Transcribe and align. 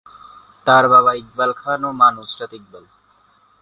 তার 0.67 0.83
বাবা 0.93 1.11
ইকবাল 1.21 1.51
খান 1.61 1.81
ও 1.87 1.89
মা 1.99 2.07
নুসরাত 2.15 2.51
ইকবাল। 2.59 2.85